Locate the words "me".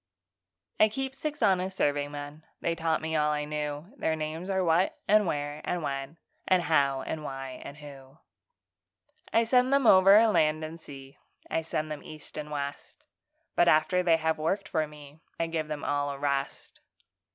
3.03-3.15, 14.87-15.19